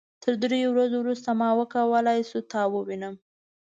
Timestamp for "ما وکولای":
1.39-2.19